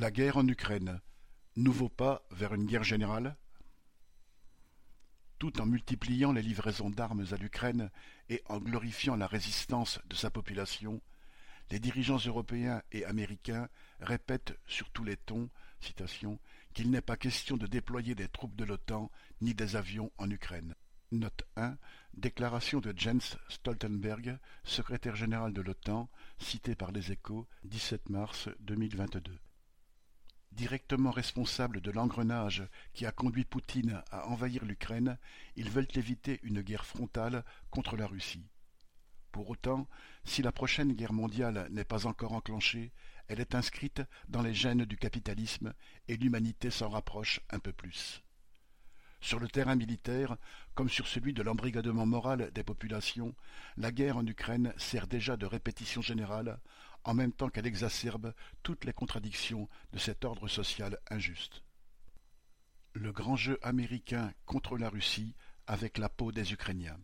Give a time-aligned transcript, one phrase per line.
[0.00, 0.98] La guerre en Ukraine,
[1.56, 3.36] nouveau pas vers une guerre générale?
[5.38, 7.90] Tout en multipliant les livraisons d'armes à l'Ukraine
[8.30, 11.02] et en glorifiant la résistance de sa population,
[11.70, 13.68] les dirigeants européens et américains
[14.00, 15.50] répètent sur tous les tons
[16.72, 19.10] qu'il n'est pas question de déployer des troupes de l'OTAN
[19.42, 20.76] ni des avions en Ukraine.
[21.12, 21.76] Note 1.
[22.14, 26.08] Déclaration de Jens Stoltenberg, secrétaire général de l'OTAN,
[26.38, 29.38] cité par les Échos, 17 mars 2022.
[30.52, 35.16] Directement responsables de l'engrenage qui a conduit Poutine à envahir l'Ukraine,
[35.56, 38.46] ils veulent éviter une guerre frontale contre la Russie.
[39.30, 39.88] Pour autant,
[40.24, 42.92] si la prochaine guerre mondiale n'est pas encore enclenchée,
[43.28, 45.72] elle est inscrite dans les gènes du capitalisme
[46.08, 48.24] et l'humanité s'en rapproche un peu plus.
[49.20, 50.36] Sur le terrain militaire,
[50.74, 53.34] comme sur celui de l'embrigadement moral des populations,
[53.76, 56.58] la guerre en Ukraine sert déjà de répétition générale,
[57.04, 61.62] en même temps qu'elle exacerbe toutes les contradictions de cet ordre social injuste.
[62.92, 65.34] Le grand jeu américain contre la Russie
[65.66, 66.98] avec la peau des Ukrainiens.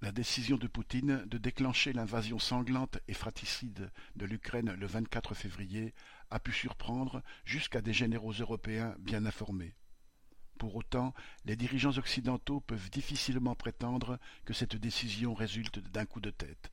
[0.00, 5.94] La décision de Poutine de déclencher l'invasion sanglante et fratricide de l'Ukraine le 24 février
[6.30, 9.76] a pu surprendre jusqu'à des généraux européens bien informés.
[10.58, 16.30] Pour autant, les dirigeants occidentaux peuvent difficilement prétendre que cette décision résulte d'un coup de
[16.30, 16.72] tête.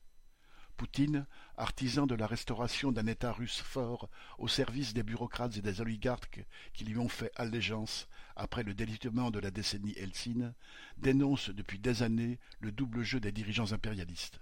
[0.80, 1.26] Poutine,
[1.58, 6.42] artisan de la restauration d'un État russe fort au service des bureaucrates et des oligarques
[6.72, 10.54] qui lui ont fait allégeance après le délitement de la décennie Helsinne,
[10.96, 14.40] dénonce depuis des années le double jeu des dirigeants impérialistes.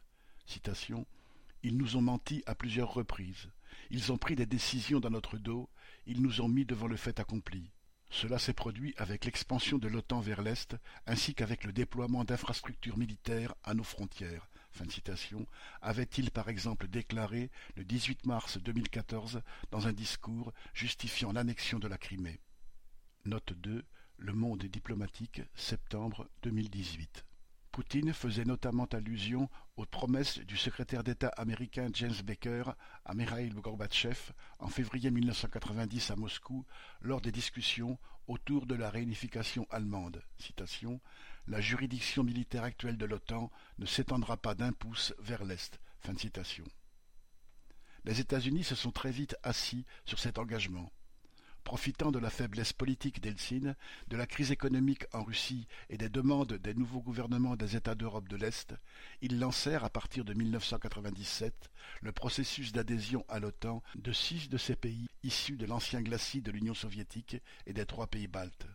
[1.65, 3.51] Ils nous ont menti à plusieurs reprises.
[3.91, 5.69] Ils ont pris des décisions dans notre dos.
[6.07, 7.73] Ils nous ont mis devant le fait accompli.
[8.11, 13.57] Cela s'est produit avec l'expansion de l'OTAN vers l'Est, ainsi qu'avec le déploiement d'infrastructures militaires
[13.65, 14.49] à nos frontières.
[15.83, 21.99] Avait-il par exemple déclaré le 18 mars 2014 dans un discours justifiant l'annexion de la
[21.99, 22.41] Crimée?
[23.25, 23.85] Note 2.
[24.21, 27.28] Le monde diplomatique, septembre 2018.
[27.79, 32.65] Poutine faisait notamment allusion aux promesses du secrétaire d'État américain James Baker
[33.05, 36.67] à Mikhail Gorbatchev en février 1990 à Moscou
[37.01, 37.97] lors des discussions
[38.27, 40.25] autour de la réunification allemande.
[41.47, 45.79] La juridiction militaire actuelle de l'OTAN ne s'étendra pas d'un pouce vers l'Est.
[48.05, 50.91] Les États-Unis se sont très vite assis sur cet engagement.
[51.69, 53.75] Profitant de la faiblesse politique d'Helsinki,
[54.09, 58.27] de la crise économique en Russie et des demandes des nouveaux gouvernements des États d'Europe
[58.27, 58.75] de l'Est,
[59.21, 61.71] ils lancèrent à partir de 1997
[62.01, 66.51] le processus d'adhésion à l'OTAN de six de ces pays issus de l'ancien glacis de
[66.51, 67.37] l'Union soviétique
[67.67, 68.67] et des trois pays baltes.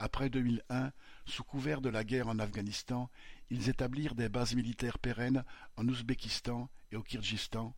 [0.00, 0.90] Après 2001,
[1.26, 3.08] sous couvert de la guerre en Afghanistan,
[3.50, 5.44] ils établirent des bases militaires pérennes
[5.76, 7.72] en Ouzbékistan et au Kirghizistan,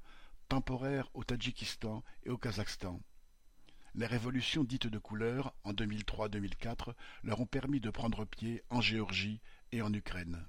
[0.48, 2.98] temporaires au Tadjikistan et au Kazakhstan.
[3.94, 6.94] Les révolutions dites de couleur, en 2003-2004,
[7.24, 10.46] leur ont permis de prendre pied en Géorgie et en Ukraine.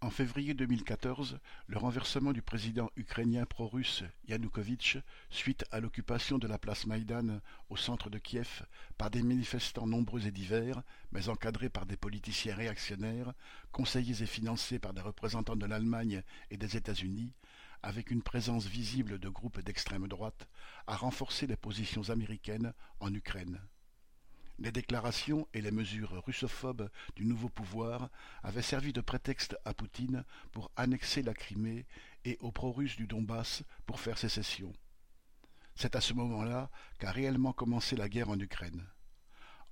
[0.00, 4.98] En février 2014, le renversement du président ukrainien pro-russe Yanukovych
[5.30, 7.40] suite à l'occupation de la place Maïdan
[7.70, 8.64] au centre de Kiev
[8.96, 13.32] par des manifestants nombreux et divers, mais encadrés par des politiciens réactionnaires,
[13.72, 17.32] conseillés et financés par des représentants de l'Allemagne et des États-Unis,
[17.82, 20.48] avec une présence visible de groupes d'extrême droite,
[20.86, 23.60] a renforcé les positions américaines en Ukraine.
[24.58, 28.08] Les déclarations et les mesures russophobes du nouveau pouvoir
[28.42, 31.84] avaient servi de prétexte à Poutine pour annexer la Crimée
[32.24, 34.72] et aux pro-russes du Donbass pour faire sécession.
[35.74, 38.82] C'est à ce moment-là qu'a réellement commencé la guerre en Ukraine.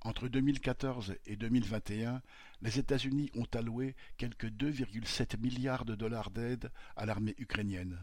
[0.05, 2.21] Entre 2014 et 2021,
[2.61, 7.97] les États-Unis ont alloué quelque 2,7 milliards de dollars d'aide à l'armée ukrainienne.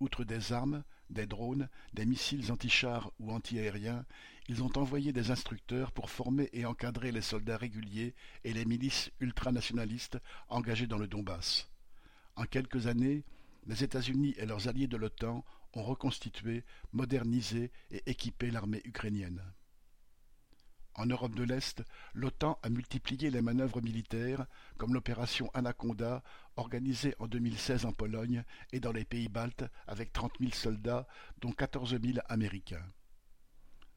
[0.00, 4.04] Outre des armes, des drones, des missiles anti-chars ou anti-aériens,
[4.48, 8.14] ils ont envoyé des instructeurs pour former et encadrer les soldats réguliers
[8.44, 10.18] et les milices ultranationalistes
[10.50, 11.70] engagées dans le Donbass.
[12.36, 13.24] En quelques années,
[13.66, 15.42] les États-Unis et leurs alliés de l'OTAN
[15.72, 19.42] ont reconstitué, modernisé et équipé l'armée ukrainienne.
[20.98, 24.46] En Europe de l'Est, l'OTAN a multiplié les manœuvres militaires,
[24.78, 26.24] comme l'opération Anaconda,
[26.56, 28.42] organisée en 2016 en Pologne
[28.72, 31.06] et dans les pays baltes avec trente mille soldats,
[31.40, 32.84] dont quatorze mille Américains.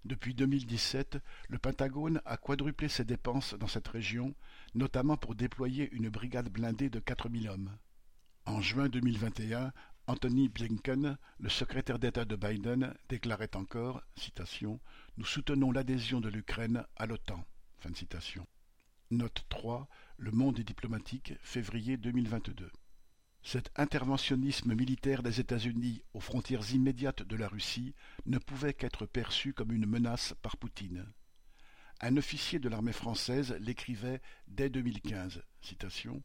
[0.06, 1.18] Depuis 2017,
[1.50, 4.36] le Pentagone a quadruplé ses dépenses dans cette région,
[4.75, 7.75] notamment pour déployer une brigade blindée de quatre mille hommes.
[8.45, 9.74] En juin 2021,
[10.07, 14.80] Anthony Blinken, le secrétaire d'État de Biden, déclarait encore citation,
[15.18, 17.45] Nous soutenons l'adhésion de l'Ukraine à l'OTAN.
[19.12, 19.88] Note 3.
[20.18, 22.71] Le monde diplomatique, février 2022.
[23.44, 27.94] Cet interventionnisme militaire des États-Unis aux frontières immédiates de la Russie
[28.25, 31.06] ne pouvait qu'être perçu comme une menace par Poutine.
[32.01, 35.44] Un officier de l'armée française l'écrivait dès 2015.
[35.62, 36.24] Citation.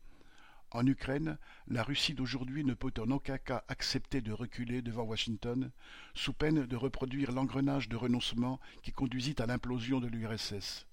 [0.77, 1.39] En Ukraine,
[1.69, 5.71] la Russie d'aujourd'hui ne peut en aucun cas accepter de reculer devant Washington,
[6.13, 10.87] sous peine de reproduire l'engrenage de renoncement qui conduisit à l'implosion de l'URSS.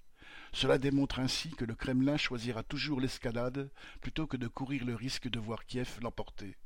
[0.54, 3.70] Cela démontre ainsi que le Kremlin choisira toujours l'escalade
[4.00, 6.56] plutôt que de courir le risque de voir Kiev l'emporter.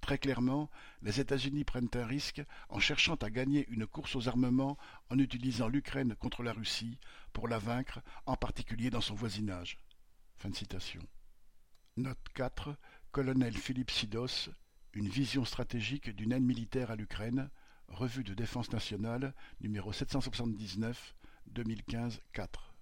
[0.00, 0.70] Très clairement,
[1.02, 4.78] les États-Unis prennent un risque en cherchant à gagner une course aux armements
[5.10, 6.98] en utilisant l'Ukraine contre la Russie
[7.34, 9.78] pour la vaincre, en particulier dans son voisinage.
[11.98, 12.76] Note 4.
[13.10, 14.50] Colonel Philippe Sidos,
[14.92, 17.48] Une vision stratégique d'une aide militaire à l'Ukraine,
[17.88, 19.32] Revue de défense nationale,
[19.62, 21.14] numéro 779,
[21.46, 22.74] 2015 4.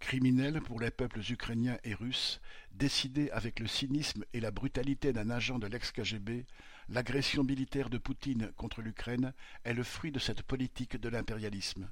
[0.00, 2.40] Criminel pour les peuples ukrainiens et russes,
[2.72, 6.44] décidé avec le cynisme et la brutalité d'un agent de l'ex-KGB,
[6.88, 9.32] l'agression militaire de Poutine contre l'Ukraine
[9.62, 11.88] est le fruit de cette politique de l'impérialisme.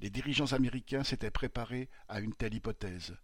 [0.00, 3.16] Les dirigeants américains s'étaient préparés à une telle hypothèse.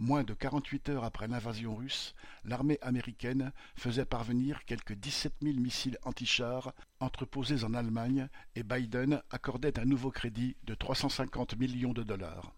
[0.00, 2.14] Moins de quarante-huit heures après l'invasion russe,
[2.44, 9.76] l'armée américaine faisait parvenir quelques dix-sept mille missiles antichars entreposés en Allemagne et Biden accordait
[9.76, 12.54] un nouveau crédit de trois cent cinquante millions de dollars.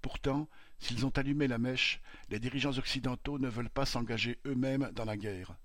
[0.00, 2.00] Pourtant, s'ils ont allumé la mèche,
[2.30, 5.56] les dirigeants occidentaux ne veulent pas s'engager eux-mêmes dans la guerre.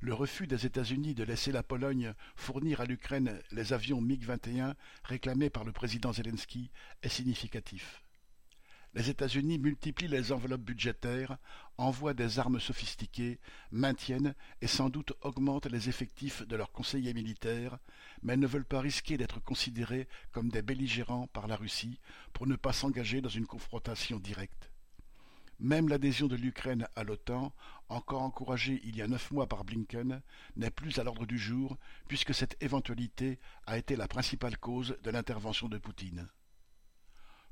[0.00, 4.74] Le refus des États-Unis de laisser la Pologne fournir à l'Ukraine les avions MiG-21
[5.04, 6.70] réclamés par le président Zelensky
[7.02, 8.02] est significatif.
[8.92, 11.38] Les États-Unis multiplient les enveloppes budgétaires,
[11.78, 13.38] envoient des armes sophistiquées,
[13.70, 17.78] maintiennent et sans doute augmentent les effectifs de leurs conseillers militaires,
[18.22, 22.00] mais ne veulent pas risquer d'être considérés comme des belligérants par la Russie
[22.32, 24.72] pour ne pas s'engager dans une confrontation directe.
[25.60, 27.52] Même l'adhésion de l'Ukraine à l'OTAN,
[27.88, 30.20] encore encouragée il y a neuf mois par Blinken,
[30.56, 31.76] n'est plus à l'ordre du jour,
[32.08, 36.28] puisque cette éventualité a été la principale cause de l'intervention de Poutine.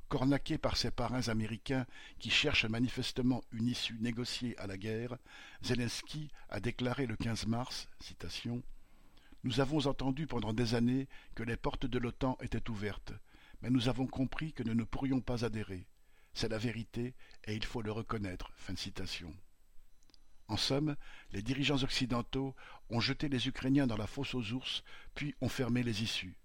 [0.09, 1.85] Cornaqué par ses parrains américains
[2.17, 5.19] qui cherchent manifestement une issue négociée à la guerre,
[5.61, 7.87] Zelensky a déclaré le 15 mars
[9.43, 13.13] Nous avons entendu pendant des années que les portes de l'OTAN étaient ouvertes,
[13.61, 15.85] mais nous avons compris que nous ne pourrions pas adhérer.
[16.33, 17.13] C'est la vérité
[17.45, 18.51] et il faut le reconnaître.
[20.47, 20.95] En somme,
[21.31, 22.55] les dirigeants occidentaux
[22.89, 24.83] ont jeté les Ukrainiens dans la fosse aux ours,
[25.13, 26.35] puis ont fermé les issues.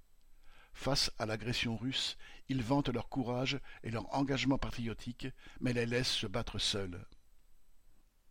[0.74, 2.18] Face à l'agression russe,
[2.48, 5.28] ils vantent leur courage et leur engagement patriotique,
[5.60, 7.06] mais les laissent se battre seuls.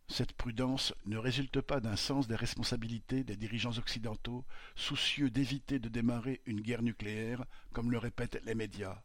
[0.08, 4.44] Cette prudence ne résulte pas d'un sens des responsabilités des dirigeants occidentaux,
[4.76, 9.02] soucieux d'éviter de démarrer une guerre nucléaire, comme le répètent les médias.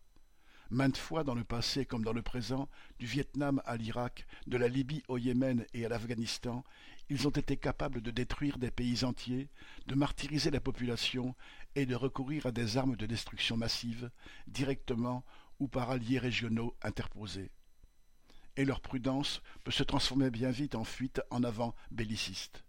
[0.70, 2.70] Maintes fois dans le passé comme dans le présent,
[3.00, 6.64] du Vietnam à l'Irak, de la Libye au Yémen et à l'Afghanistan,
[7.10, 9.50] ils ont été capables de détruire des pays entiers,
[9.88, 11.36] de martyriser la population
[11.76, 14.12] et de recourir à des armes de destruction massive,
[14.48, 15.24] directement
[15.60, 17.52] ou par alliés régionaux interposés.
[18.58, 22.64] Et leur prudence peut se transformer bien vite en fuite en avant belliciste.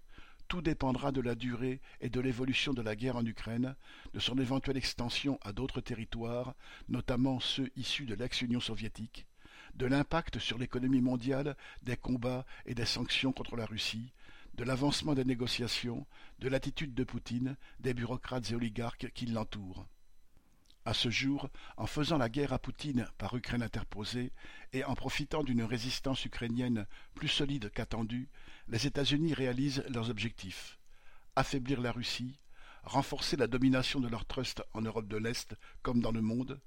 [0.49, 3.77] Tout dépendra de la durée et de l'évolution de la guerre en Ukraine,
[4.15, 6.55] de son éventuelle extension à d'autres territoires,
[6.89, 9.27] notamment ceux issus de l'ex-Union soviétique,
[9.75, 14.13] de l'impact sur l'économie mondiale des combats et des sanctions contre la Russie,
[14.61, 16.07] de l'avancement des négociations,
[16.39, 19.87] de l'attitude de Poutine, des bureaucrates et oligarques qui l'entourent.
[20.85, 21.49] À ce jour,
[21.79, 24.33] en faisant la guerre à Poutine par Ukraine interposée
[24.75, 28.29] et en profitant d'une résistance ukrainienne plus solide qu'attendue,
[28.69, 30.79] les États-Unis réalisent leurs objectifs
[31.37, 32.39] affaiblir la Russie,
[32.83, 36.61] renforcer la domination de leur trust en Europe de l'Est comme dans le monde,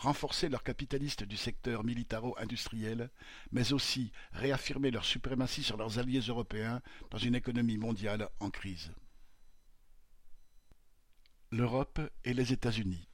[0.00, 3.10] renforcer leurs capitalistes du secteur militaro-industriel,
[3.52, 6.80] mais aussi réaffirmer leur suprématie sur leurs alliés européens
[7.10, 8.92] dans une économie mondiale en crise.
[11.52, 13.08] L'Europe et les États-Unis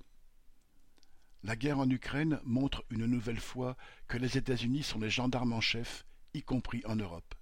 [1.43, 3.77] La guerre en Ukraine montre une nouvelle fois
[4.09, 7.35] que les États-Unis sont les gendarmes en chef, y compris en Europe.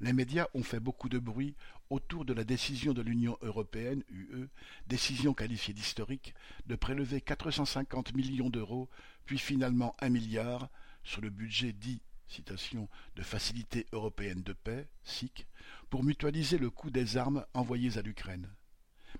[0.00, 1.56] Les médias ont fait beaucoup de bruit
[1.90, 4.48] autour de la décision de l'Union européenne, UE,
[4.86, 6.34] décision qualifiée d'historique,
[6.66, 8.88] de prélever 450 millions d'euros,
[9.24, 10.68] puis finalement un milliard,
[11.02, 15.46] sur le budget dit citation, de Facilité européenne de paix, SIC,
[15.90, 18.48] pour mutualiser le coût des armes envoyées à l'Ukraine.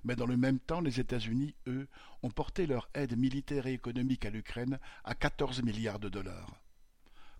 [0.04, 1.88] Mais dans le même temps, les États-Unis, eux,
[2.22, 6.60] ont porté leur aide militaire et économique à l'Ukraine à 14 milliards de dollars.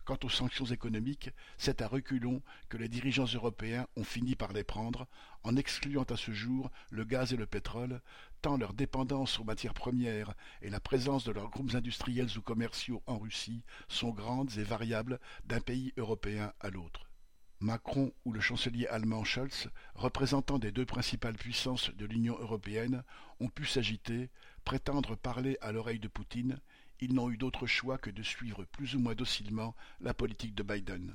[0.09, 4.65] Quant aux sanctions économiques, c'est à reculons que les dirigeants européens ont fini par les
[4.65, 5.07] prendre,
[5.43, 8.01] en excluant à ce jour le gaz et le pétrole,
[8.41, 13.03] tant leur dépendance aux matières premières et la présence de leurs groupes industriels ou commerciaux
[13.07, 17.11] en Russie sont grandes et variables d'un pays européen à l'autre.
[17.61, 23.05] Macron ou le chancelier allemand Scholz, représentants des deux principales puissances de l'Union européenne,
[23.41, 24.31] ont pu s'agiter,
[24.65, 26.63] prétendre parler à l'oreille de Poutine,
[27.01, 30.63] ils n'ont eu d'autre choix que de suivre plus ou moins docilement la politique de
[30.63, 31.15] Biden.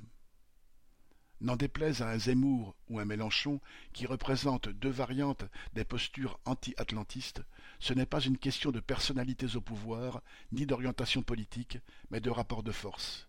[1.41, 3.59] N'en déplaise à un Zemmour ou un Mélenchon,
[3.91, 7.41] qui représentent deux variantes des postures anti-atlantistes,
[7.79, 10.21] ce n'est pas une question de personnalités au pouvoir,
[10.53, 11.79] ni d'orientation politique,
[12.11, 13.27] mais de rapport de force.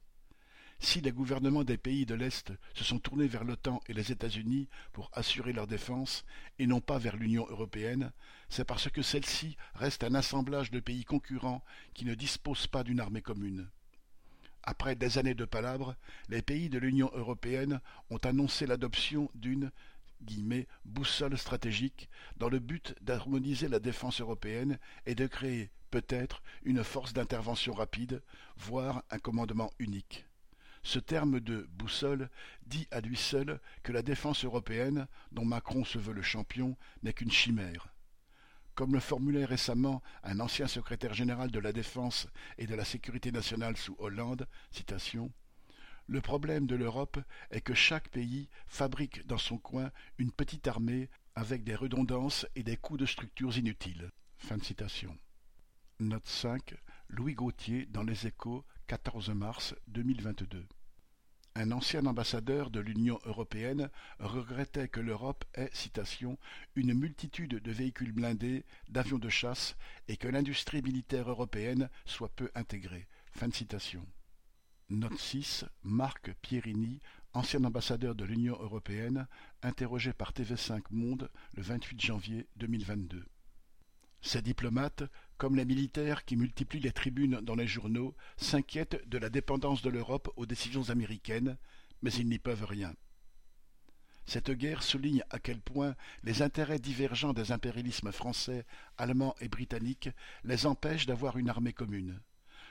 [0.80, 4.68] Si les gouvernements des pays de l'Est se sont tournés vers l'OTAN et les États-Unis
[4.92, 6.24] pour assurer leur défense,
[6.58, 8.12] et non pas vers l'Union européenne,
[8.48, 11.64] c'est parce que celle-ci reste un assemblage de pays concurrents
[11.94, 13.68] qui ne disposent pas d'une armée commune.
[14.62, 15.94] Après des années de palabres,
[16.28, 19.70] les pays de l'Union européenne ont annoncé l'adoption d'une
[20.84, 27.12] boussole stratégique dans le but d'harmoniser la défense européenne et de créer, peut-être, une force
[27.12, 28.22] d'intervention rapide,
[28.56, 30.24] voire un commandement unique.
[30.84, 32.28] Ce terme de boussole
[32.66, 37.14] dit à lui seul que la défense européenne, dont Macron se veut le champion, n'est
[37.14, 37.88] qu'une chimère.
[38.74, 43.32] Comme le formulait récemment un ancien secrétaire général de la Défense et de la Sécurité
[43.32, 44.46] nationale sous Hollande,
[46.06, 47.18] Le problème de l'Europe
[47.50, 52.62] est que chaque pays fabrique dans son coin une petite armée avec des redondances et
[52.62, 54.10] des coûts de structures inutiles.
[56.00, 56.74] Note 5.
[57.08, 60.66] Louis Gauthier dans Les Échos, 14 mars 2022.
[61.56, 66.36] Un ancien ambassadeur de l'Union européenne regrettait que l'Europe ait, citation,
[66.74, 69.76] une multitude de véhicules blindés, d'avions de chasse,
[70.08, 73.06] et que l'industrie militaire européenne soit peu intégrée.
[73.30, 74.04] Fin de citation.
[74.90, 75.64] Note 6.
[75.84, 76.98] Marc Pierini,
[77.34, 79.28] ancien ambassadeur de l'Union européenne,
[79.62, 83.24] interrogé par TV5 Monde le 28 janvier 2022.
[84.24, 85.04] Ces diplomates,
[85.36, 89.90] comme les militaires qui multiplient les tribunes dans les journaux, s'inquiètent de la dépendance de
[89.90, 91.58] l'Europe aux décisions américaines,
[92.00, 92.94] mais ils n'y peuvent rien.
[94.24, 98.64] Cette guerre souligne à quel point les intérêts divergents des impérialismes français,
[98.96, 100.08] allemands et britanniques
[100.42, 102.18] les empêchent d'avoir une armée commune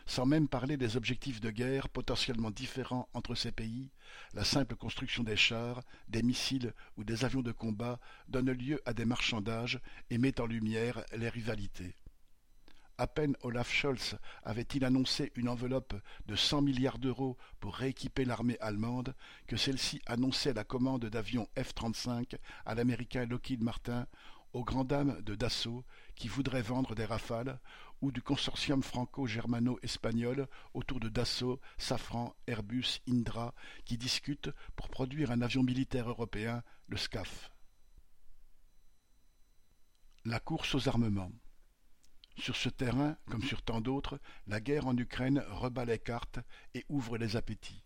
[0.05, 3.91] sans même parler des objectifs de guerre potentiellement différents entre ces pays,
[4.33, 8.93] la simple construction des chars, des missiles ou des avions de combat donne lieu à
[8.93, 9.79] des marchandages
[10.10, 11.95] et met en lumière les rivalités.
[13.00, 15.95] À peine Olaf Scholz avait-il annoncé une enveloppe
[16.27, 19.15] de cent milliards d'euros pour rééquiper l'armée allemande
[19.48, 24.05] que celle-ci annonçait la commande d'avions F-35 à l'américain Lockheed Martin
[24.53, 25.83] aux grandes dames de Dassault
[26.15, 27.60] qui voudraient vendre des rafales,
[28.03, 33.55] ou du consortium franco-germano-espagnol autour de Dassault, Safran, Airbus, Indra,
[33.86, 37.50] qui discutent pour produire un avion militaire européen, le SCAF.
[40.25, 41.31] La course aux armements.
[42.38, 46.39] Sur ce terrain, comme sur tant d'autres, la guerre en Ukraine rebat les cartes
[46.74, 47.86] et ouvre les appétits.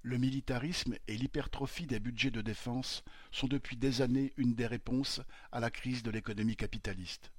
[0.00, 5.20] Le militarisme et l'hypertrophie des budgets de défense sont depuis des années une des réponses
[5.52, 7.30] à la crise de l'économie capitaliste.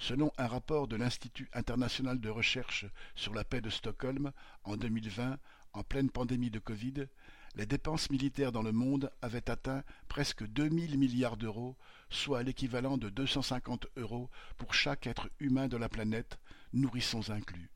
[0.00, 4.32] Selon un rapport de l'Institut international de recherche sur la paix de Stockholm
[4.64, 5.38] en 2020,
[5.72, 7.06] en pleine pandémie de Covid,
[7.54, 11.76] les dépenses militaires dans le monde avaient atteint presque 2000 milliards d'euros,
[12.08, 14.28] soit l'équivalent de 250 euros
[14.58, 16.40] pour chaque être humain de la planète,
[16.72, 17.70] nourrissons inclus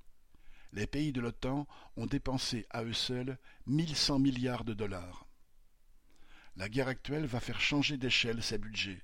[0.74, 1.66] les pays de l'OTAN
[1.96, 5.26] ont dépensé à eux seuls 1100 milliards de dollars.
[6.56, 9.02] La guerre actuelle va faire changer d'échelle ces budgets.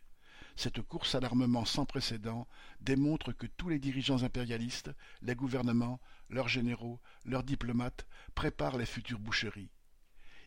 [0.62, 2.47] Cette course à l'armement sans précédent
[2.83, 4.90] démontre que tous les dirigeants impérialistes,
[5.23, 9.71] les gouvernements, leurs généraux, leurs diplomates préparent les futures boucheries.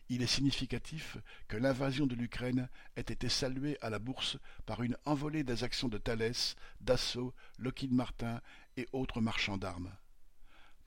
[0.08, 1.16] Il est significatif
[1.48, 5.88] que l'invasion de l'Ukraine ait été saluée à la bourse par une envolée des actions
[5.88, 8.40] de Thales, Dassault, Lockheed Martin
[8.76, 9.90] et autres marchands d'armes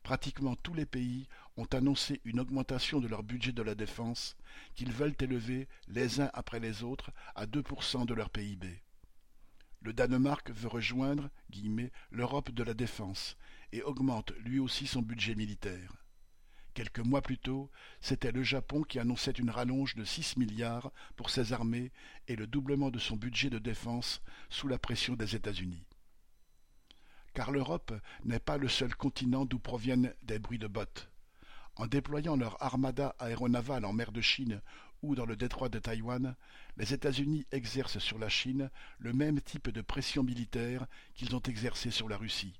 [0.03, 4.38] pratiquement tous les pays ont annoncé une augmentation de leur budget de la défense
[4.74, 8.81] qu'ils veulent élever les uns après les autres à 2% de leur PIB.
[9.81, 11.29] Le Danemark veut rejoindre
[12.12, 13.38] l'Europe de la défense
[13.72, 15.93] et augmente lui aussi son budget militaire.
[16.74, 21.29] Quelques mois plus tôt, c'était le Japon qui annonçait une rallonge de 6 milliards pour
[21.29, 21.91] ses armées
[22.27, 25.88] et le doublement de son budget de défense sous la pression des États-Unis
[27.38, 27.93] car l'Europe
[28.24, 31.12] n'est pas le seul continent d'où proviennent des bruits de bottes.
[31.75, 34.60] En déployant leur armada aéronavale en mer de Chine
[35.01, 36.36] ou dans le détroit de Taïwan,
[36.77, 41.92] les États-Unis exercent sur la Chine le même type de pression militaire qu'ils ont exercé
[41.92, 42.60] sur la Russie.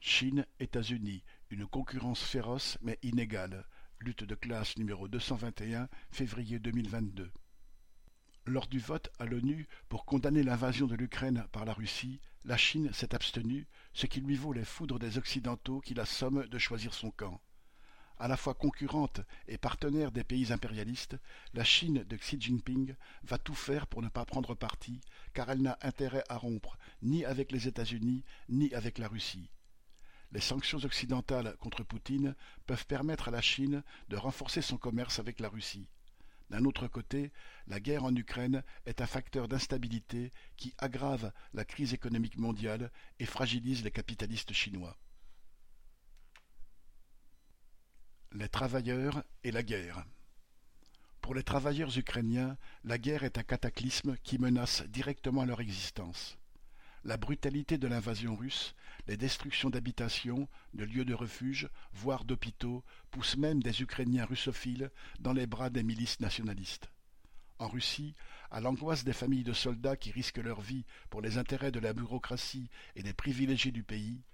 [0.00, 3.66] Chine-États-Unis, une concurrence féroce mais inégale.
[4.00, 7.30] Lutte de classe numéro 221, février 2022.
[8.46, 12.92] Lors du vote à l'ONU pour condamner l'invasion de l'Ukraine par la Russie, la Chine
[12.92, 16.92] s'est abstenue, ce qui lui vaut les foudres des Occidentaux qui la somment de choisir
[16.92, 17.40] son camp.
[18.24, 21.18] À la fois concurrente et partenaire des pays impérialistes,
[21.52, 25.02] la Chine de Xi Jinping va tout faire pour ne pas prendre parti,
[25.34, 29.50] car elle n'a intérêt à rompre ni avec les États-Unis ni avec la Russie.
[30.32, 35.38] Les sanctions occidentales contre Poutine peuvent permettre à la Chine de renforcer son commerce avec
[35.38, 35.86] la Russie.
[36.48, 37.30] D'un autre côté,
[37.66, 43.26] la guerre en Ukraine est un facteur d'instabilité qui aggrave la crise économique mondiale et
[43.26, 44.96] fragilise les capitalistes chinois.
[48.36, 50.04] Les travailleurs et la guerre.
[51.20, 56.36] Pour les travailleurs ukrainiens, la guerre est un cataclysme qui menace directement leur existence.
[57.04, 58.74] La brutalité de l'invasion russe,
[59.06, 65.32] les destructions d'habitations, de lieux de refuge, voire d'hôpitaux, poussent même des Ukrainiens russophiles dans
[65.32, 66.90] les bras des milices nationalistes.
[67.60, 68.16] En Russie,
[68.50, 71.92] à l'angoisse des familles de soldats qui risquent leur vie pour les intérêts de la
[71.92, 74.24] bureaucratie et des privilégiés du pays,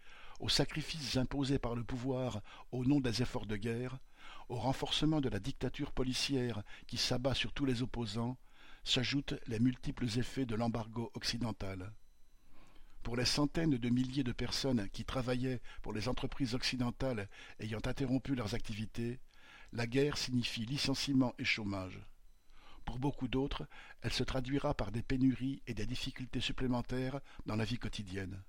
[0.41, 2.41] aux sacrifices imposés par le pouvoir
[2.73, 3.99] au nom des efforts de guerre,
[4.49, 8.39] au renforcement de la dictature policière qui s'abat sur tous les opposants,
[8.83, 11.93] s'ajoutent les multiples effets de l'embargo occidental.
[13.03, 17.29] Pour les centaines de milliers de personnes qui travaillaient pour les entreprises occidentales
[17.59, 19.21] ayant interrompu leurs activités,
[19.73, 22.01] la guerre signifie licenciement et chômage.
[22.87, 23.69] Pour beaucoup d'autres,
[24.01, 28.43] elle se traduira par des pénuries et des difficultés supplémentaires dans la vie quotidienne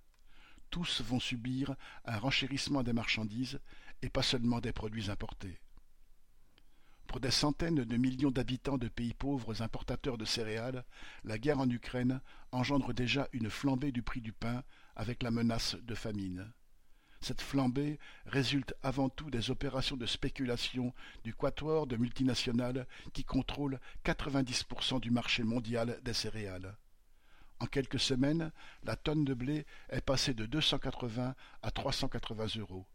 [0.72, 1.76] tous vont subir
[2.06, 3.60] un renchérissement des marchandises
[4.02, 5.60] et pas seulement des produits importés.
[7.06, 10.86] Pour des centaines de millions d'habitants de pays pauvres importateurs de céréales,
[11.26, 12.22] la guerre en Ukraine
[12.54, 14.64] engendre déjà une flambée du prix du pain
[14.96, 16.52] avec la menace de famine.
[17.20, 23.80] Cette flambée résulte avant tout des opérations de spéculation du quatuor de multinationales qui contrôlent
[24.06, 26.78] 90% du marché mondial des céréales.
[27.62, 28.52] En quelques semaines,
[28.82, 32.88] la tonne de blé est passée de 280 à 380 euros.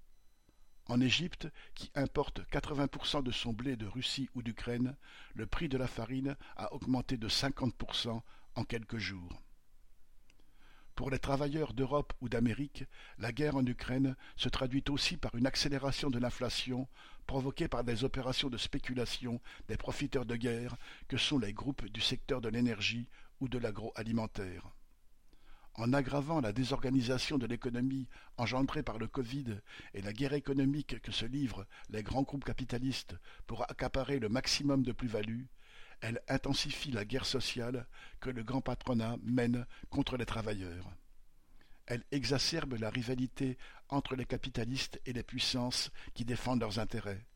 [0.87, 1.46] En Égypte,
[1.76, 4.96] qui importe 80% de son blé de Russie ou d'Ukraine,
[5.35, 8.20] le prix de la farine a augmenté de 50%
[8.56, 9.40] en quelques jours.
[10.96, 12.87] Pour les travailleurs d'Europe ou d'Amérique,
[13.18, 16.88] la guerre en Ukraine se traduit aussi par une accélération de l'inflation
[17.28, 20.75] provoquée par des opérations de spéculation des profiteurs de guerre
[21.06, 23.06] que sont les groupes du secteur de l'énergie
[23.40, 24.70] ou de l'agroalimentaire.
[25.75, 29.58] En aggravant la désorganisation de l'économie engendrée par le Covid
[29.92, 33.14] et la guerre économique que se livrent les grands groupes capitalistes
[33.46, 35.44] pour accaparer le maximum de plus-value,
[36.00, 37.86] elle intensifie la guerre sociale
[38.20, 40.90] que le grand patronat mène contre les travailleurs.
[41.86, 47.26] Elle exacerbe la rivalité entre les capitalistes et les puissances qui défendent leurs intérêts.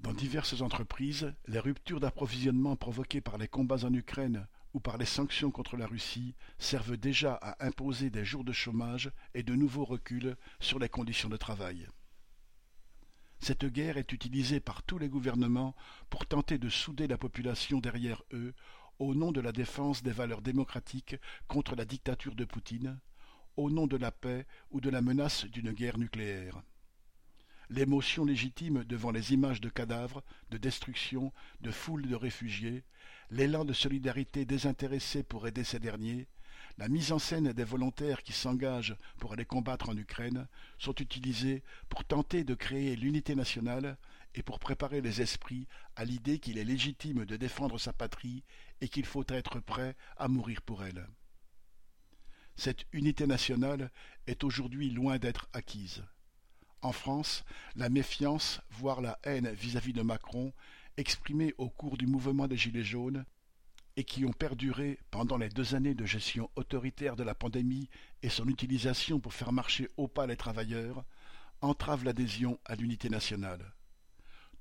[0.00, 5.06] Dans diverses entreprises, les ruptures d'approvisionnement provoquées par les combats en Ukraine ou par les
[5.06, 9.84] sanctions contre la Russie servent déjà à imposer des jours de chômage et de nouveaux
[9.84, 11.86] reculs sur les conditions de travail.
[13.38, 15.74] Cette guerre est utilisée par tous les gouvernements
[16.10, 18.54] pour tenter de souder la population derrière eux
[18.98, 21.16] au nom de la défense des valeurs démocratiques
[21.48, 23.00] contre la dictature de Poutine,
[23.56, 26.62] au nom de la paix ou de la menace d'une guerre nucléaire
[27.72, 32.84] l'émotion légitime devant les images de cadavres, de destruction, de foules de réfugiés,
[33.32, 36.28] l'élan de solidarité désintéressé pour aider ces derniers,
[36.76, 40.46] la mise en scène des volontaires qui s'engagent pour aller combattre en Ukraine
[40.78, 43.96] sont utilisés pour tenter de créer l'unité nationale
[44.34, 45.66] et pour préparer les esprits
[45.96, 48.44] à l'idée qu'il est légitime de défendre sa patrie
[48.80, 51.06] et qu'il faut être prêt à mourir pour elle.
[52.56, 53.90] Cette unité nationale
[54.26, 56.04] est aujourd'hui loin d'être acquise.
[56.82, 57.44] En France,
[57.76, 60.52] la méfiance, voire la haine vis-à-vis de Macron,
[60.96, 63.24] exprimée au cours du mouvement des Gilets jaunes,
[63.96, 67.90] et qui ont perduré pendant les deux années de gestion autoritaire de la pandémie
[68.22, 71.04] et son utilisation pour faire marcher au pas les travailleurs,
[71.60, 73.72] entrave l'adhésion à l'unité nationale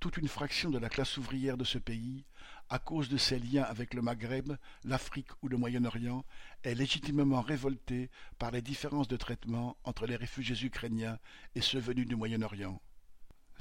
[0.02, 2.26] toute une fraction de la classe ouvrière de ce pays,
[2.70, 6.26] à cause de ses liens avec le Maghreb, l'Afrique ou le Moyen-Orient,
[6.64, 11.20] est légitimement révoltée par les différences de traitement entre les réfugiés ukrainiens
[11.54, 12.82] et ceux venus du Moyen-Orient.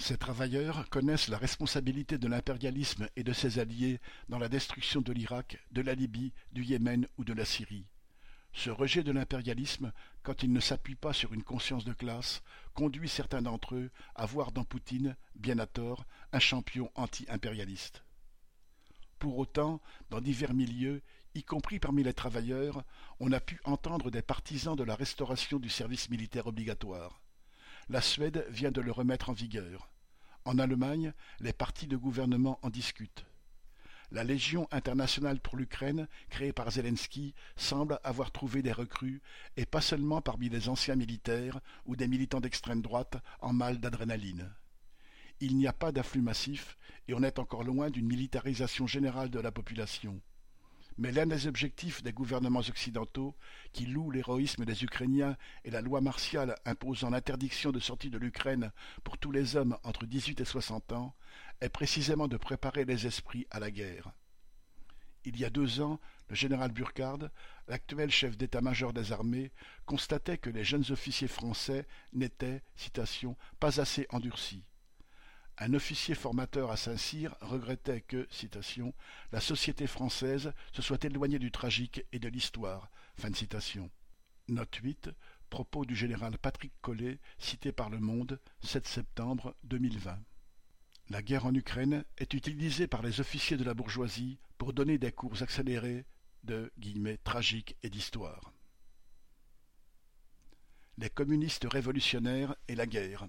[0.00, 5.12] Ces travailleurs connaissent la responsabilité de l'impérialisme et de ses alliés dans la destruction de
[5.12, 7.84] l'Irak, de la Libye, du Yémen ou de la Syrie.
[8.54, 13.10] Ce rejet de l'impérialisme, quand il ne s'appuie pas sur une conscience de classe, conduit
[13.10, 18.02] certains d'entre eux à voir dans Poutine, bien à tort, un champion anti-impérialiste.
[19.18, 21.02] Pour autant, dans divers milieux,
[21.34, 22.84] y compris parmi les travailleurs,
[23.20, 27.20] on a pu entendre des partisans de la restauration du service militaire obligatoire.
[27.90, 29.90] La Suède vient de le remettre en vigueur.
[30.44, 33.26] En Allemagne, les partis de gouvernement en discutent.
[34.12, 39.20] La Légion internationale pour l'Ukraine, créée par Zelensky, semble avoir trouvé des recrues,
[39.56, 44.48] et pas seulement parmi les anciens militaires ou des militants d'extrême droite en mal d'adrénaline.
[45.40, 49.40] Il n'y a pas d'afflux massif et on est encore loin d'une militarisation générale de
[49.40, 50.20] la population.
[51.00, 53.34] Mais l'un des objectifs des gouvernements occidentaux,
[53.72, 55.34] qui louent l'héroïsme des Ukrainiens
[55.64, 58.70] et la loi martiale imposant l'interdiction de sortie de l'Ukraine
[59.02, 61.14] pour tous les hommes entre 18 et 60 ans,
[61.62, 64.12] est précisément de préparer les esprits à la guerre.
[65.24, 67.30] Il y a deux ans, le général Burkhard,
[67.66, 69.52] l'actuel chef d'état-major des armées,
[69.86, 74.66] constatait que les jeunes officiers français n'étaient, citation, pas assez endurcis.
[75.62, 78.94] Un officier formateur à Saint-Cyr regrettait que, citation,
[79.30, 82.90] la société française se soit éloignée du tragique et de l'histoire.
[83.16, 83.90] Fin de citation.
[84.48, 85.10] Note 8.
[85.50, 90.18] Propos du général Patrick Collet, cité par Le Monde, 7 septembre 2020.
[91.10, 95.12] La guerre en Ukraine est utilisée par les officiers de la bourgeoisie pour donner des
[95.12, 96.06] cours accélérés
[96.42, 96.72] de
[97.22, 98.54] tragique et d'histoire.
[100.96, 103.28] Les communistes révolutionnaires et la guerre.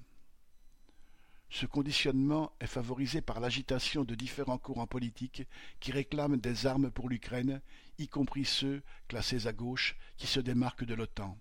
[1.53, 5.43] Ce conditionnement est favorisé par l'agitation de différents courants politiques
[5.81, 7.61] qui réclament des armes pour l'Ukraine,
[7.97, 11.37] y compris ceux, classés à gauche, qui se démarquent de l'OTAN.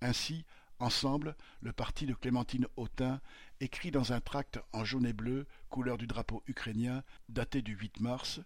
[0.00, 0.44] Ainsi,
[0.80, 3.20] Ensemble, le parti de Clémentine Autain
[3.60, 8.00] écrit dans un tract en jaune et bleu, couleur du drapeau ukrainien, daté du 8
[8.00, 8.40] mars,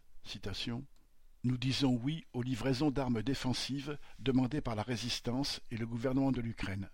[1.45, 6.41] Nous disons oui aux livraisons d'armes défensives demandées par la résistance et le gouvernement de
[6.41, 6.91] l'Ukraine.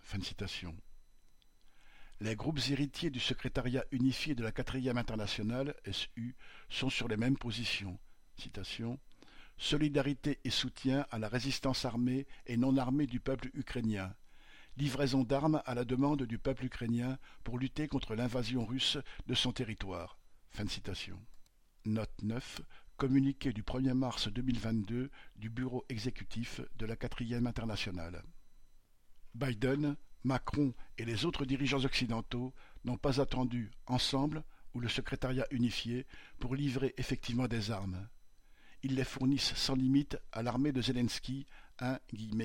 [2.22, 6.37] Les groupes héritiers du secrétariat unifié de la quatrième internationale, SU,
[6.68, 7.98] sont sur les mêmes positions.
[8.37, 8.98] Citation.
[9.56, 14.14] Solidarité et soutien à la résistance armée et non armée du peuple ukrainien.
[14.76, 19.52] Livraison d'armes à la demande du peuple ukrainien pour lutter contre l'invasion russe de son
[19.52, 20.18] territoire.
[20.50, 21.18] Fin de citation.
[21.87, 22.61] Note 9.
[22.98, 28.22] Communiqué du 1er mars 2022 du Bureau exécutif de la quatrième internationale.
[29.35, 32.52] Biden, Macron et les autres dirigeants occidentaux
[32.85, 36.06] n'ont pas attendu, ensemble, ou le secrétariat unifié,
[36.38, 38.09] pour livrer effectivement des armes.
[38.83, 41.46] Ils les fournissent sans limite à l'armée de Zelensky,
[41.80, 41.98] un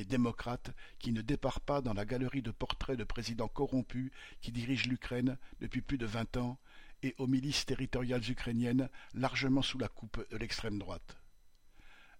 [0.07, 4.11] démocrate qui ne départ pas dans la galerie de portraits de présidents corrompus
[4.41, 6.57] qui dirigent l'Ukraine depuis plus de vingt ans,
[7.03, 11.17] et aux milices territoriales ukrainiennes largement sous la coupe de l'extrême droite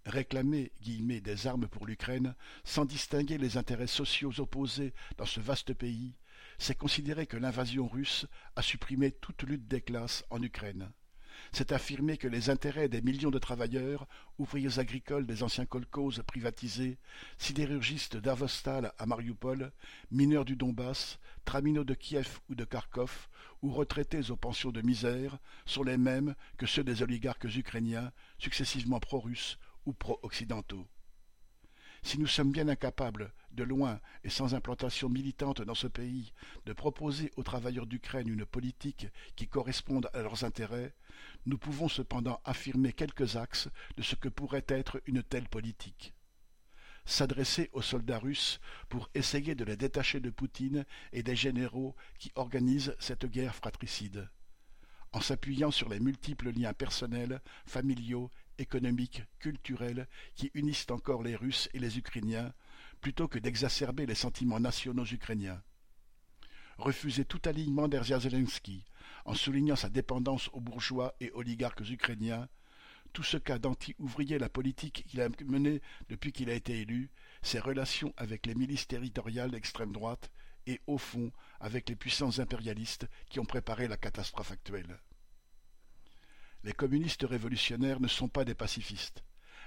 [0.05, 6.13] réclamer des armes pour l'Ukraine, sans distinguer les intérêts sociaux opposés dans ce vaste pays,
[6.57, 10.91] c'est considérer que l'invasion russe a supprimé toute lutte des classes en Ukraine.
[11.51, 16.97] C'est affirmer que les intérêts des millions de travailleurs, ouvriers agricoles des anciens kolkhozes privatisés,
[17.37, 19.71] sidérurgistes d'Avostal à Mariupol,
[20.11, 23.27] mineurs du Donbass, traminots de Kiev ou de Kharkov,
[23.61, 28.99] ou retraités aux pensions de misère, sont les mêmes que ceux des oligarques ukrainiens, successivement
[28.99, 29.57] pro-russes
[29.93, 30.87] pro-occidentaux.
[32.03, 36.33] Si nous sommes bien incapables, de loin et sans implantation militante dans ce pays,
[36.65, 40.93] de proposer aux travailleurs d'Ukraine une politique qui corresponde à leurs intérêts,
[41.45, 46.13] nous pouvons cependant affirmer quelques axes de ce que pourrait être une telle politique.
[47.05, 52.31] S'adresser aux soldats russes pour essayer de les détacher de Poutine et des généraux qui
[52.35, 54.29] organisent cette guerre fratricide.
[55.11, 61.69] En s'appuyant sur les multiples liens personnels, familiaux économiques, culturels qui unissent encore les Russes
[61.73, 62.53] et les Ukrainiens,
[63.01, 65.61] plutôt que d'exacerber les sentiments nationaux ukrainiens.
[66.77, 68.83] Refuser tout alignement d'Erzia Zelensky,
[69.25, 72.47] en soulignant sa dépendance aux bourgeois et oligarques ukrainiens,
[73.13, 77.09] tout ce qu'a d'anti-ouvrier la politique qu'il a menée depuis qu'il a été élu,
[77.41, 80.31] ses relations avec les milices territoriales d'extrême droite
[80.67, 84.99] et, au fond, avec les puissances impérialistes qui ont préparé la catastrophe actuelle.
[86.65, 89.23] Les communistes révolutionnaires ne sont pas des pacifistes.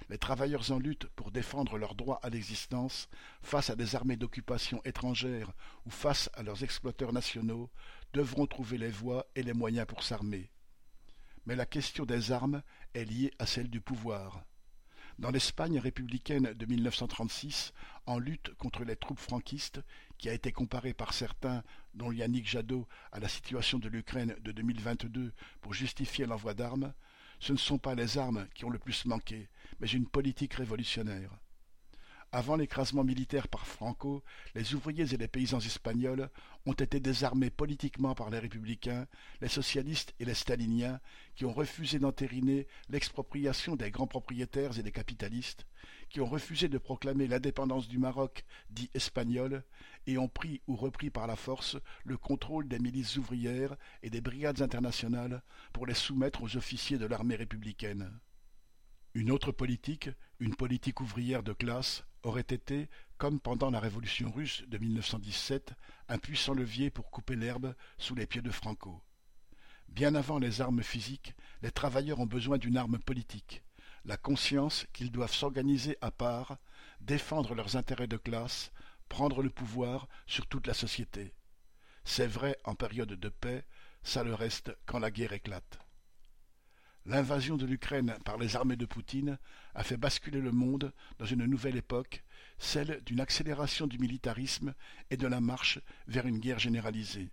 [0.09, 3.09] Les travailleurs en lutte pour défendre leur droit à l'existence
[3.41, 5.53] face à des armées d'occupation étrangères
[5.87, 7.71] ou face à leurs exploiteurs nationaux
[8.15, 10.51] devront trouver les voies et les moyens pour s'armer.
[11.47, 14.45] Mais la question des armes est liée à celle du pouvoir.
[15.19, 17.73] Dans l'Espagne républicaine de 1936,
[18.07, 19.83] en lutte contre les troupes franquistes,
[20.17, 24.53] qui a été comparée par certains, dont Yannick Jadot, à la situation de l'Ukraine de
[24.53, 26.93] 2022 pour justifier l'envoi d'armes,
[27.41, 29.49] ce ne sont pas les armes qui ont le plus manqué,
[29.81, 31.31] mais une politique révolutionnaire.
[32.31, 34.23] Avant l'écrasement militaire par Franco,
[34.55, 36.29] les ouvriers et les paysans espagnols
[36.67, 39.07] ont été désarmés politiquement par les républicains,
[39.41, 41.01] les socialistes et les staliniens,
[41.37, 45.65] qui ont refusé d'entériner l'expropriation des grands propriétaires et des capitalistes,
[46.11, 49.65] qui ont refusé de proclamer l'indépendance du Maroc, dit espagnol,
[50.07, 54.21] et ont pris ou repris par la force le contrôle des milices ouvrières et des
[54.21, 58.21] brigades internationales pour les soumettre aux officiers de l'armée républicaine.
[59.15, 64.63] Une autre politique, une politique ouvrière de classe, aurait été, comme pendant la révolution russe
[64.69, 65.73] de 1917,
[66.09, 69.03] un puissant levier pour couper l'herbe sous les pieds de Franco.
[69.89, 73.63] Bien avant les armes physiques, les travailleurs ont besoin d'une arme politique,
[74.05, 76.59] la conscience qu'ils doivent s'organiser à part,
[77.01, 78.73] défendre leurs intérêts de classe,
[79.09, 81.33] prendre le pouvoir sur toute la société.
[82.05, 83.65] C'est vrai en période de paix,
[84.03, 85.79] ça le reste quand la guerre éclate.
[87.09, 89.39] L'invasion de l'Ukraine par les armées de Poutine
[89.75, 92.23] a fait basculer le monde dans une nouvelle époque,
[92.59, 94.75] celle d'une accélération du militarisme
[95.09, 97.31] et de la marche vers une guerre généralisée.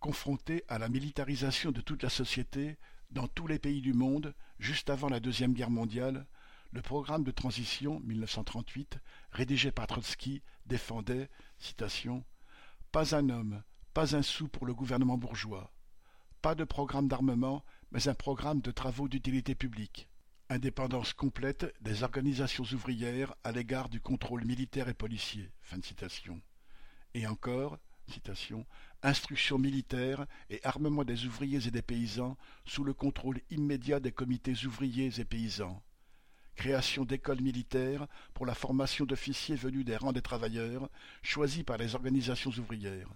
[0.00, 2.78] Confronté à la militarisation de toute la société,
[3.10, 6.26] dans tous les pays du monde, juste avant la Deuxième Guerre mondiale,
[6.72, 9.00] le programme de transition 1938,
[9.32, 12.24] rédigé par Trotsky, défendait citation,
[12.90, 15.74] Pas un homme, pas un sou pour le gouvernement bourgeois.
[16.40, 20.08] Pas de programme d'armement, mais un programme de travaux d'utilité publique.
[20.48, 25.50] Indépendance complète des organisations ouvrières à l'égard du contrôle militaire et policier.
[25.60, 26.40] Fin de citation.
[27.14, 28.66] Et encore, citation,
[29.02, 34.54] instruction militaire et armement des ouvriers et des paysans sous le contrôle immédiat des comités
[34.64, 35.82] ouvriers et paysans.
[36.54, 40.88] Création d'écoles militaires pour la formation d'officiers venus des rangs des travailleurs,
[41.22, 43.10] choisis par les organisations ouvrières.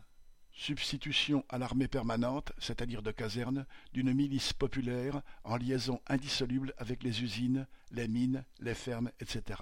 [0.60, 7.22] Substitution à l'armée permanente, c'est-à-dire de caserne, d'une milice populaire en liaison indissoluble avec les
[7.22, 9.58] usines, les mines, les fermes, etc.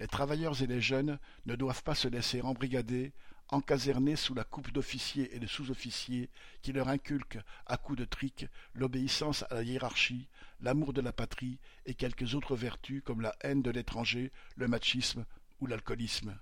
[0.00, 3.12] Les travailleurs et les jeunes ne doivent pas se laisser embrigader,
[3.50, 6.28] encasernés sous la coupe d'officiers et de sous-officiers
[6.60, 10.26] qui leur inculquent, à coups de trick, l'obéissance à la hiérarchie,
[10.58, 15.24] l'amour de la patrie et quelques autres vertus comme la haine de l'étranger, le machisme
[15.60, 16.36] ou l'alcoolisme.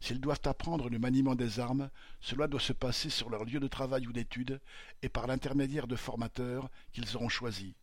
[0.00, 3.68] S'ils doivent apprendre le maniement des armes, cela doit se passer sur leur lieu de
[3.68, 4.60] travail ou d'études
[5.02, 7.74] et par l'intermédiaire de formateurs qu'ils auront choisis.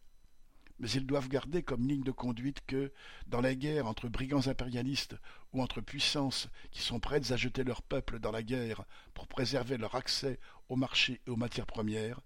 [0.80, 2.92] Mais ils doivent garder comme ligne de conduite que,
[3.28, 5.16] dans les guerres entre brigands impérialistes
[5.54, 9.78] ou entre puissances qui sont prêtes à jeter leur peuple dans la guerre pour préserver
[9.78, 12.22] leur accès aux marchés et aux matières premières,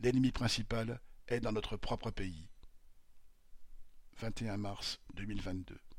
[0.00, 2.48] l'ennemi principal est dans notre propre pays.
[4.18, 5.89] 21 mars 2022